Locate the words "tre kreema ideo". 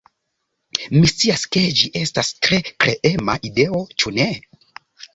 2.49-3.87